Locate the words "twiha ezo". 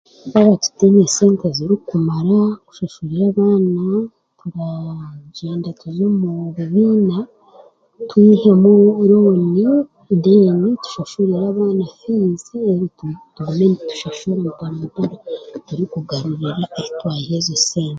16.97-17.55